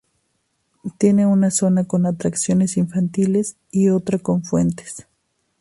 [0.97, 5.05] Tiene una zona con atracciones infantiles y otra con fuentes.